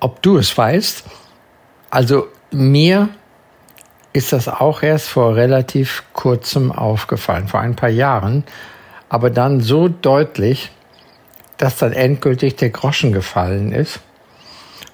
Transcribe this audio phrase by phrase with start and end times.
[0.00, 1.04] ob du es weißt.
[1.90, 3.10] Also mir
[4.12, 8.44] ist das auch erst vor relativ kurzem aufgefallen, vor ein paar Jahren,
[9.08, 10.70] aber dann so deutlich,
[11.58, 14.00] dass dann endgültig der Groschen gefallen ist.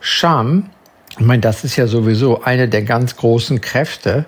[0.01, 0.71] Scham,
[1.19, 4.27] ich meine, das ist ja sowieso eine der ganz großen Kräfte,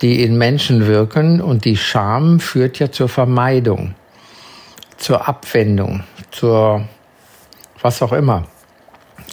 [0.00, 3.94] die in Menschen wirken und die Scham führt ja zur Vermeidung,
[4.96, 6.84] zur Abwendung, zur
[7.80, 8.44] was auch immer.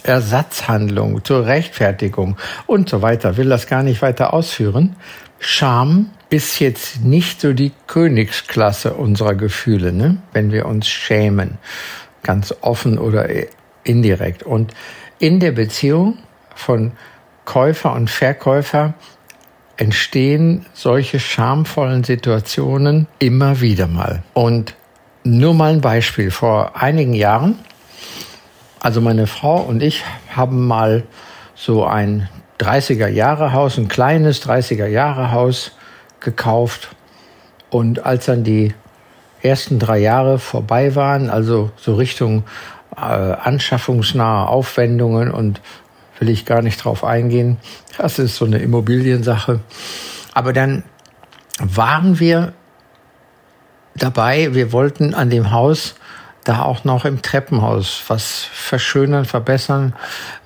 [0.04, 2.36] Ersatzhandlung, zur Rechtfertigung
[2.66, 3.36] und so weiter.
[3.36, 4.96] Will das gar nicht weiter ausführen.
[5.38, 10.18] Scham ist jetzt nicht so die Königsklasse unserer Gefühle, ne?
[10.32, 11.58] wenn wir uns schämen,
[12.22, 13.28] ganz offen oder
[13.84, 14.42] indirekt.
[14.42, 14.72] Und
[15.18, 16.18] in der Beziehung
[16.54, 16.92] von
[17.44, 18.94] Käufer und Verkäufer
[19.76, 24.22] entstehen solche schamvollen Situationen immer wieder mal.
[24.32, 24.74] Und
[25.24, 26.30] nur mal ein Beispiel.
[26.30, 27.58] Vor einigen Jahren
[28.82, 30.02] also meine Frau und ich
[30.34, 31.04] haben mal
[31.54, 35.70] so ein 30er Jahre Haus, ein kleines 30er Jahre Haus
[36.18, 36.88] gekauft.
[37.70, 38.74] Und als dann die
[39.40, 42.42] ersten drei Jahre vorbei waren, also so Richtung
[42.96, 45.60] äh, anschaffungsnahe Aufwendungen und
[46.18, 47.58] will ich gar nicht drauf eingehen.
[47.98, 49.60] Das ist so eine Immobiliensache.
[50.34, 50.82] Aber dann
[51.60, 52.52] waren wir
[53.94, 55.94] dabei, wir wollten an dem Haus
[56.44, 59.94] da auch noch im Treppenhaus was verschönern, verbessern,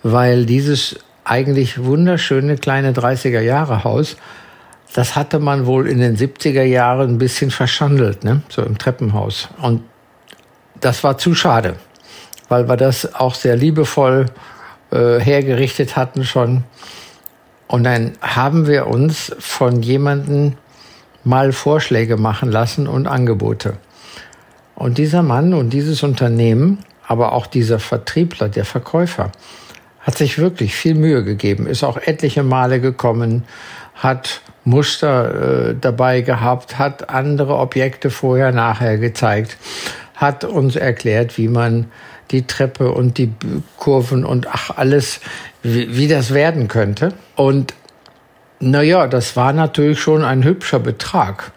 [0.03, 4.17] weil dieses eigentlich wunderschöne kleine 30er Jahre Haus,
[4.95, 8.43] das hatte man wohl in den 70er Jahren ein bisschen verschandelt, ne?
[8.49, 9.49] so im Treppenhaus.
[9.61, 9.83] Und
[10.81, 11.77] das war zu schade,
[12.49, 14.27] weil wir das auch sehr liebevoll
[14.93, 16.65] äh, hergerichtet hatten schon.
[17.67, 20.57] Und dann haben wir uns von jemandem
[21.25, 23.79] mal Vorschläge machen lassen und Angebote.
[24.77, 26.79] Und dieser Mann und dieses Unternehmen,
[27.09, 29.33] aber auch dieser Vertriebler, der Verkäufer,
[30.01, 33.45] hat sich wirklich viel Mühe gegeben, ist auch etliche Male gekommen,
[33.95, 39.57] hat Muster äh, dabei gehabt, hat andere Objekte vorher, nachher gezeigt,
[40.15, 41.87] hat uns erklärt, wie man
[42.31, 43.33] die Treppe und die
[43.77, 45.21] Kurven und ach alles,
[45.63, 47.15] wie, wie das werden könnte.
[47.35, 47.75] Und
[48.61, 51.53] naja, das war natürlich schon ein hübscher Betrag,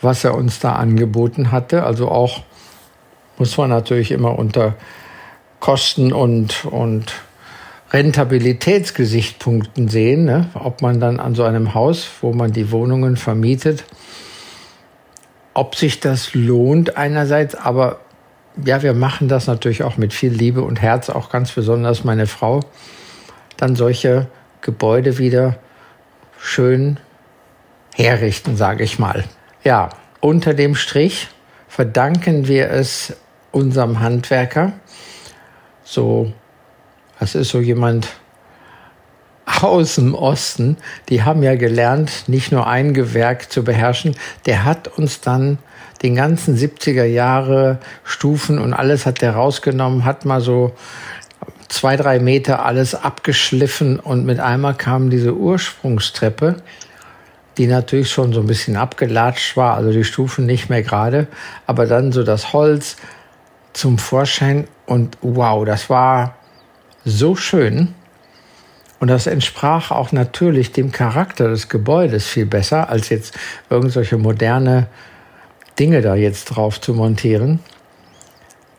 [0.00, 1.84] was er uns da angeboten hatte.
[1.84, 2.42] Also auch
[3.38, 4.74] muss man natürlich immer unter
[5.60, 7.12] Kosten und, und
[7.92, 10.48] Rentabilitätsgesichtspunkten sehen, ne?
[10.54, 13.84] ob man dann an so einem Haus, wo man die Wohnungen vermietet,
[15.54, 18.00] ob sich das lohnt einerseits, aber
[18.64, 22.26] ja, wir machen das natürlich auch mit viel Liebe und Herz, auch ganz besonders meine
[22.26, 22.60] Frau,
[23.56, 24.26] dann solche
[24.62, 25.56] Gebäude wieder
[26.38, 26.98] schön
[27.94, 29.24] herrichten, sage ich mal.
[29.64, 31.28] Ja, unter dem Strich
[31.72, 33.14] verdanken wir es
[33.50, 34.72] unserem Handwerker.
[35.84, 36.30] So,
[37.18, 38.08] das ist so jemand
[39.62, 40.76] aus dem Osten,
[41.08, 45.56] die haben ja gelernt, nicht nur ein Gewerk zu beherrschen, der hat uns dann
[46.02, 50.74] den ganzen 70er Jahre Stufen und alles hat der rausgenommen, hat mal so
[51.68, 56.56] zwei, drei Meter alles abgeschliffen und mit einmal kam diese Ursprungstreppe,
[57.58, 61.26] die natürlich schon so ein bisschen abgelatscht war, also die Stufen nicht mehr gerade,
[61.66, 62.96] aber dann so das Holz,
[63.72, 66.36] zum Vorschein und wow, das war
[67.04, 67.94] so schön.
[69.00, 73.36] Und das entsprach auch natürlich dem Charakter des Gebäudes viel besser, als jetzt
[73.68, 74.86] irgendwelche moderne
[75.78, 77.58] Dinge da jetzt drauf zu montieren.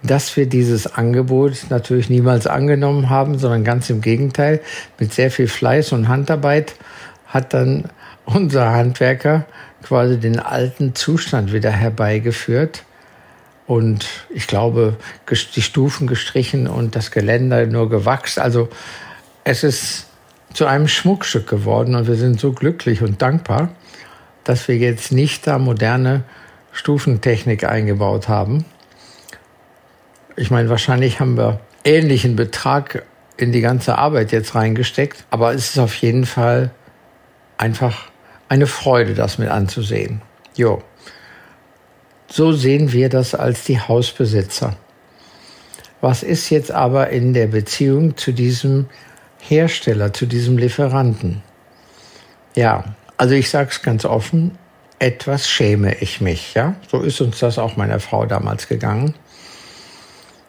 [0.01, 4.61] Dass wir dieses Angebot natürlich niemals angenommen haben, sondern ganz im Gegenteil,
[4.99, 6.75] mit sehr viel Fleiß und Handarbeit
[7.25, 7.89] hat dann
[8.25, 9.45] unser Handwerker
[9.83, 12.83] quasi den alten Zustand wieder herbeigeführt
[13.65, 14.97] und ich glaube,
[15.55, 18.39] die Stufen gestrichen und das Geländer nur gewachst.
[18.39, 18.69] Also
[19.43, 20.07] es ist
[20.53, 23.69] zu einem Schmuckstück geworden und wir sind so glücklich und dankbar,
[24.43, 26.23] dass wir jetzt nicht da moderne
[26.71, 28.65] Stufentechnik eingebaut haben.
[30.35, 33.03] Ich meine, wahrscheinlich haben wir ähnlichen Betrag
[33.37, 36.71] in die ganze Arbeit jetzt reingesteckt, aber es ist auf jeden Fall
[37.57, 38.12] einfach
[38.53, 40.21] eine Freude, das mit anzusehen.
[40.55, 40.83] Jo.
[42.27, 44.75] So sehen wir das als die Hausbesitzer.
[46.01, 48.85] Was ist jetzt aber in der Beziehung zu diesem
[49.39, 51.41] Hersteller, zu diesem Lieferanten?
[52.55, 52.83] Ja,
[53.17, 54.55] also ich sage es ganz offen,
[54.99, 56.53] etwas schäme ich mich.
[56.53, 59.15] Ja, so ist uns das auch meiner Frau damals gegangen.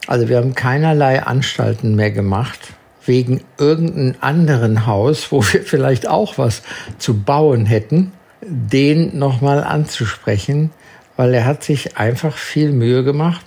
[0.06, 2.74] Also wir haben keinerlei Anstalten mehr gemacht,
[3.06, 6.62] wegen irgendeinem anderen Haus, wo wir vielleicht auch was
[6.98, 10.70] zu bauen hätten, den nochmal anzusprechen,
[11.16, 13.44] weil er hat sich einfach viel Mühe gemacht.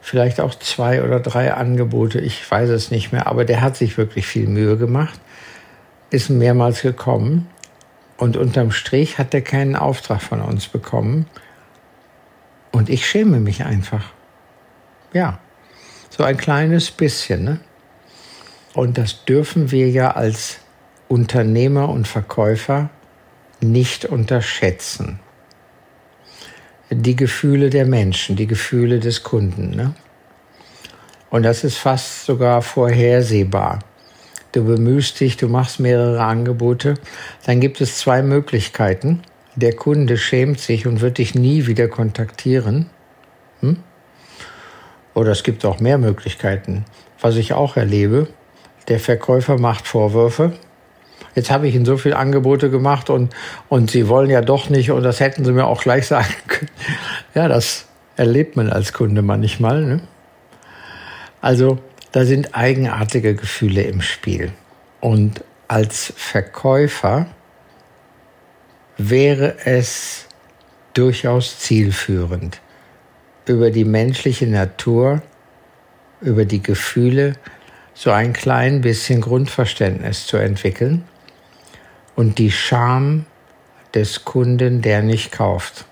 [0.00, 3.96] Vielleicht auch zwei oder drei Angebote, ich weiß es nicht mehr, aber der hat sich
[3.96, 5.20] wirklich viel Mühe gemacht,
[6.10, 7.46] ist mehrmals gekommen
[8.16, 11.26] und unterm Strich hat er keinen Auftrag von uns bekommen.
[12.72, 14.12] Und ich schäme mich einfach.
[15.12, 15.38] Ja,
[16.08, 17.44] so ein kleines bisschen.
[17.44, 17.60] Ne?
[18.74, 20.58] Und das dürfen wir ja als
[21.08, 22.90] Unternehmer und Verkäufer
[23.60, 25.20] nicht unterschätzen.
[26.90, 29.70] Die Gefühle der Menschen, die Gefühle des Kunden.
[29.70, 29.94] Ne?
[31.30, 33.80] Und das ist fast sogar vorhersehbar.
[34.52, 36.94] Du bemühst dich, du machst mehrere Angebote,
[37.46, 39.22] dann gibt es zwei Möglichkeiten.
[39.54, 42.90] Der Kunde schämt sich und wird dich nie wieder kontaktieren.
[43.60, 43.78] Hm?
[45.14, 46.84] Oder es gibt auch mehr Möglichkeiten.
[47.20, 48.28] Was ich auch erlebe,
[48.88, 50.52] der Verkäufer macht Vorwürfe.
[51.34, 53.34] Jetzt habe ich Ihnen so viele Angebote gemacht und,
[53.68, 56.70] und Sie wollen ja doch nicht und das hätten Sie mir auch gleich sagen können.
[57.34, 57.86] Ja, das
[58.16, 59.82] erlebt man als Kunde manchmal.
[59.82, 60.00] Ne?
[61.40, 61.78] Also
[62.12, 64.52] da sind eigenartige Gefühle im Spiel.
[65.00, 67.26] Und als Verkäufer
[68.98, 70.26] wäre es
[70.92, 72.60] durchaus zielführend,
[73.46, 75.22] über die menschliche Natur,
[76.20, 77.34] über die Gefühle
[77.94, 81.04] so ein klein bisschen Grundverständnis zu entwickeln
[82.16, 83.26] und die Scham
[83.94, 85.84] des Kunden, der nicht kauft.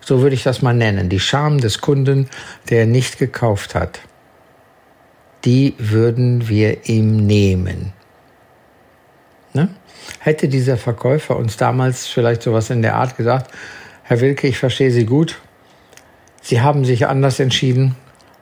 [0.00, 1.08] So würde ich das mal nennen.
[1.08, 2.28] Die Scham des Kunden,
[2.68, 4.00] der nicht gekauft hat.
[5.44, 7.92] Die würden wir ihm nehmen.
[9.52, 9.68] Ne?
[10.18, 13.50] Hätte dieser Verkäufer uns damals vielleicht sowas in der Art gesagt,
[14.02, 15.40] Herr Wilke, ich verstehe Sie gut,
[16.42, 17.96] Sie haben sich anders entschieden,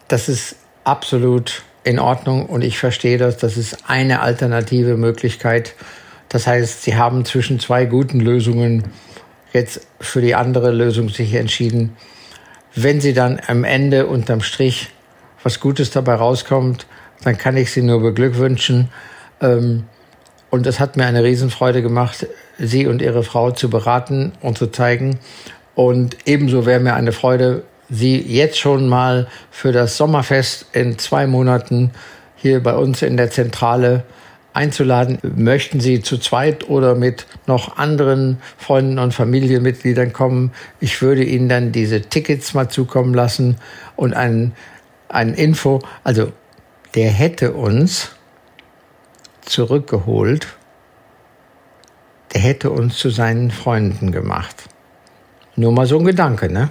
[0.06, 3.36] das ist absolut in Ordnung und ich verstehe das.
[3.36, 5.74] Das ist eine alternative Möglichkeit.
[6.28, 8.84] Das heißt, Sie haben zwischen zwei guten Lösungen
[9.52, 11.96] jetzt für die andere Lösung sich entschieden.
[12.74, 14.90] Wenn Sie dann am Ende unterm Strich
[15.42, 16.86] was Gutes dabei rauskommt,
[17.24, 18.90] dann kann ich Sie nur beglückwünschen.
[19.40, 19.84] Ähm,
[20.50, 22.26] und es hat mir eine Riesenfreude gemacht,
[22.58, 25.18] Sie und Ihre Frau zu beraten und zu zeigen.
[25.74, 31.26] Und ebenso wäre mir eine Freude, Sie jetzt schon mal für das Sommerfest in zwei
[31.26, 31.92] Monaten
[32.36, 34.04] hier bei uns in der Zentrale
[34.52, 35.18] einzuladen.
[35.22, 40.52] Möchten Sie zu zweit oder mit noch anderen Freunden und Familienmitgliedern kommen?
[40.80, 43.56] Ich würde Ihnen dann diese Tickets mal zukommen lassen
[43.96, 44.52] und ein,
[45.08, 45.80] ein Info.
[46.04, 46.32] Also
[46.94, 48.10] der hätte uns
[49.42, 50.48] zurückgeholt.
[52.34, 54.64] Der hätte uns zu seinen Freunden gemacht.
[55.56, 56.70] Nur mal so ein Gedanke, ne?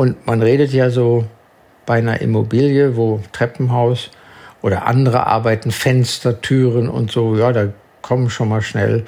[0.00, 1.26] Und man redet ja so
[1.84, 4.10] bei einer Immobilie, wo Treppenhaus
[4.62, 7.68] oder andere Arbeiten, Fenster, Türen und so, ja, da
[8.00, 9.04] kommen schon mal schnell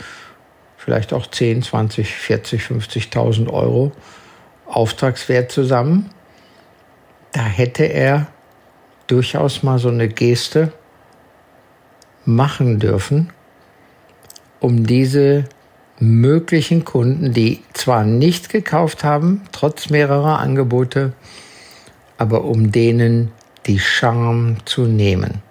[0.76, 3.92] vielleicht auch 10, 20, 40, 50.000 Euro
[4.66, 6.10] Auftragswert zusammen.
[7.32, 8.26] Da hätte er
[9.06, 10.74] durchaus mal so eine Geste
[12.26, 13.32] machen dürfen,
[14.60, 15.44] um diese
[15.98, 21.12] möglichen Kunden, die zwar nicht gekauft haben, trotz mehrerer Angebote,
[22.18, 23.32] aber um denen
[23.66, 25.42] die Charme zu nehmen.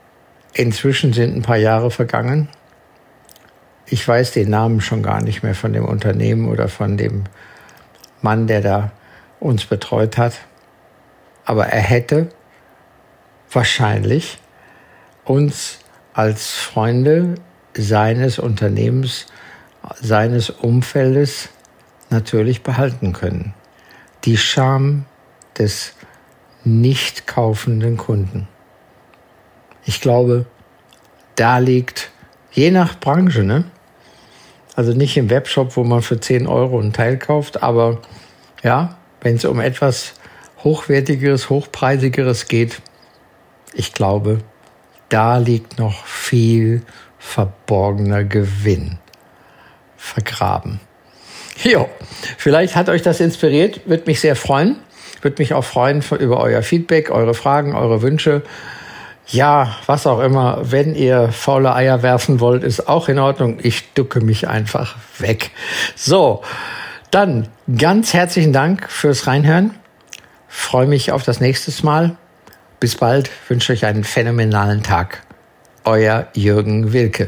[0.54, 2.50] Inzwischen sind ein paar Jahre vergangen.
[3.86, 7.24] Ich weiß den Namen schon gar nicht mehr von dem Unternehmen oder von dem
[8.22, 8.92] Mann, der da
[9.40, 10.34] uns betreut hat.
[11.46, 12.30] Aber er hätte
[13.52, 14.40] wahrscheinlich
[15.24, 15.80] uns
[16.14, 17.36] als Freunde
[17.74, 19.28] seines Unternehmens
[20.00, 21.50] seines Umfeldes
[22.10, 23.54] natürlich behalten können.
[24.26, 25.06] Die Scham
[25.58, 25.94] des
[26.64, 28.48] nicht kaufenden Kunden.
[29.86, 30.46] Ich glaube,
[31.36, 32.12] da liegt,
[32.52, 33.64] je nach Branche, ne?
[34.76, 38.00] also nicht im Webshop, wo man für 10 Euro einen Teil kauft, aber
[38.64, 40.14] ja, wenn es um etwas
[40.64, 42.82] hochwertigeres, hochpreisigeres geht,
[43.74, 44.40] ich glaube,
[45.10, 46.84] da liegt noch viel
[47.18, 49.00] verborgener Gewinn
[50.02, 50.80] vergraben.
[51.64, 51.88] Jo,
[52.38, 54.78] vielleicht hat euch das inspiriert, würde mich sehr freuen.
[55.22, 58.42] Würde mich auch freuen über euer Feedback, eure Fragen, eure Wünsche.
[59.28, 60.60] Ja, was auch immer.
[60.64, 63.60] Wenn ihr faule Eier werfen wollt, ist auch in Ordnung.
[63.62, 65.52] Ich ducke mich einfach weg.
[65.96, 66.42] So,
[67.12, 69.76] dann ganz herzlichen Dank fürs Reinhören.
[70.48, 72.18] Freue mich auf das nächste Mal.
[72.80, 75.22] Bis bald, wünsche euch einen phänomenalen Tag.
[75.84, 77.28] Euer Jürgen Wilke.